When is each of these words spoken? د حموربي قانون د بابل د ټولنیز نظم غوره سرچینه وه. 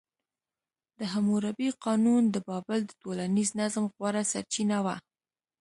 د 0.99 1.01
حموربي 1.13 1.69
قانون 1.85 2.21
د 2.29 2.37
بابل 2.47 2.79
د 2.85 2.91
ټولنیز 3.01 3.49
نظم 3.61 3.83
غوره 3.95 4.23
سرچینه 4.31 4.77
وه. 4.85 4.95